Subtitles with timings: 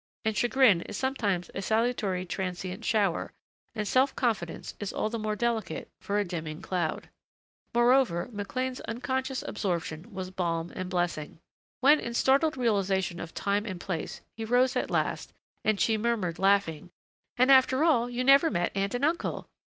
[0.25, 3.31] And chagrin is sometimes a salutary transient shower,
[3.75, 7.09] and self confidence is all the more delicate for a dimming cloud.
[7.71, 11.39] Moreover McLean's unconscious absorption was balm and blessing.
[11.81, 15.33] When in startled realization of time and place he rose at last
[15.63, 16.89] and she murmured laughing,
[17.37, 19.51] "And after all you never met Aunt and Uncle!"